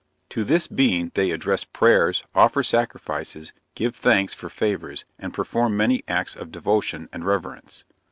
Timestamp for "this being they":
0.43-1.29